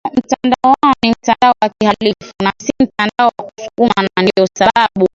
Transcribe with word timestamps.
mtandao 0.13 0.75
wao 0.83 0.93
ni 1.03 1.11
mtandao 1.11 1.53
wa 1.61 1.69
kihalifu 1.79 2.33
na 2.43 2.53
si 2.61 2.71
mtandao 2.79 3.31
wa 3.37 3.45
wasukuma 3.55 4.07
Na 4.15 4.23
ndio 4.23 4.47
sababu 4.57 5.09